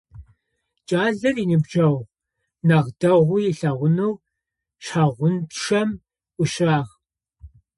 [0.87, 2.07] Кӏалэр, иныбджэгъу
[2.67, 4.13] нахь дэгъоу ылъэгъунэу,
[4.83, 5.89] шъхьангъупчъэм
[6.35, 6.89] ӏуищагъ.